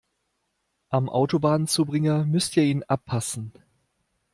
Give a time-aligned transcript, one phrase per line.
[0.89, 3.53] Am Autobahnzubringer müsst ihr ihn abpassen.